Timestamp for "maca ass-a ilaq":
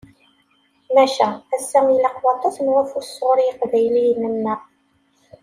0.95-2.17